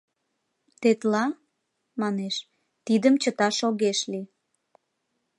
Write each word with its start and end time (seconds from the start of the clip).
Тетла,— 0.81 1.25
манеш,— 2.01 2.35
тидым 2.85 3.13
чыташ 3.21 3.57
огеш 3.67 3.99
лий! 4.11 4.27